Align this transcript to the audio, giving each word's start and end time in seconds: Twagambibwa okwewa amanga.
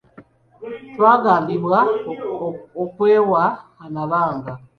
Twagambibwa 0.93 1.79
okwewa 2.83 3.43
amanga. 3.85 4.51